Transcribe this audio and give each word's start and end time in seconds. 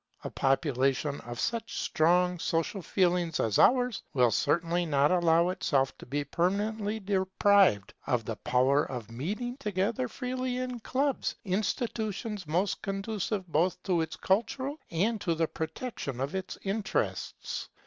A 0.23 0.31
population 0.31 1.21
of 1.27 1.39
such 1.39 1.79
strong 1.79 2.39
social 2.39 2.81
feeling 2.81 3.31
as 3.37 3.59
ours 3.59 4.01
will 4.15 4.31
certainly 4.31 4.83
not 4.83 5.11
allow 5.11 5.49
itself 5.49 5.95
to 5.99 6.07
be 6.07 6.23
permanently 6.23 6.99
deprived 6.99 7.93
of 8.07 8.25
the 8.25 8.35
power 8.37 8.83
of 8.85 9.11
meeting 9.11 9.57
together 9.57 10.07
freely 10.07 10.57
in 10.57 10.79
clubs; 10.79 11.35
institutions 11.45 12.47
most 12.47 12.81
conducive 12.81 13.47
both 13.47 13.77
to 13.83 14.01
its 14.01 14.15
culture 14.15 14.71
and 14.89 15.21
to 15.21 15.35
the 15.35 15.47
protection 15.47 16.19
of 16.19 16.33
its 16.33 16.57
interests. 16.63 17.69